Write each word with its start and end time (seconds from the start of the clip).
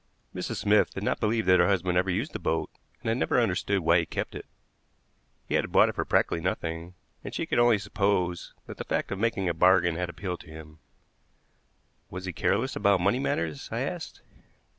Mrs. 0.33 0.55
Smith 0.55 0.95
did 0.95 1.03
not 1.03 1.19
believe 1.19 1.45
that 1.45 1.59
her 1.59 1.67
husband 1.67 1.95
ever 1.95 2.09
used 2.09 2.33
the 2.33 2.39
boat, 2.39 2.71
and 3.01 3.07
had 3.09 3.17
never 3.19 3.39
understood 3.39 3.81
why 3.81 3.99
he 3.99 4.05
kept 4.07 4.33
it. 4.33 4.47
He 5.47 5.53
had 5.53 5.71
bought 5.71 5.89
it 5.89 5.93
for 5.93 6.05
practically 6.05 6.41
nothing, 6.41 6.95
and 7.23 7.35
she 7.35 7.45
could 7.45 7.59
only 7.59 7.77
suppose 7.77 8.55
that 8.65 8.77
the 8.77 8.83
fact 8.83 9.11
of 9.11 9.19
making 9.19 9.47
a 9.47 9.53
bargain 9.53 9.97
had 9.97 10.09
appealed 10.09 10.39
to 10.39 10.49
him. 10.49 10.79
"Was 12.09 12.25
he 12.25 12.33
careless 12.33 12.75
about 12.75 12.99
money 12.99 13.19
matters?" 13.19 13.69
I 13.71 13.81
asked. 13.81 14.23